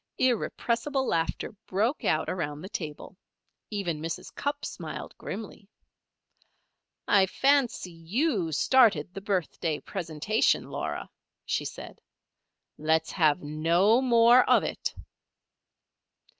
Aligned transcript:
Irrepressible 0.17 1.05
laughter 1.05 1.51
broke 1.67 2.03
out 2.03 2.27
around 2.27 2.59
the 2.61 2.69
table. 2.69 3.15
Even 3.69 4.01
Mrs. 4.01 4.33
Cupp 4.33 4.65
smiled 4.65 5.15
grimly. 5.19 5.69
"I 7.07 7.27
fancy 7.27 7.91
you 7.91 8.51
started 8.51 9.13
the 9.13 9.21
birthday 9.21 9.79
presentation, 9.79 10.71
Laura," 10.71 11.07
she 11.45 11.65
said. 11.65 12.01
"Let 12.79 13.03
us 13.03 13.11
have 13.11 13.43
no 13.43 14.01
more 14.01 14.43
of 14.49 14.63
it." 14.63 14.95